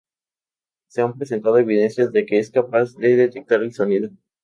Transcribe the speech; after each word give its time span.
Se 0.89 1.03
han 1.03 1.15
presentado 1.15 1.59
evidencias 1.59 2.11
de 2.11 2.25
que 2.25 2.39
es 2.39 2.49
capaz 2.49 2.95
de 2.95 3.15
detectar 3.15 3.61
el 3.61 3.71
sonido. 3.71 4.09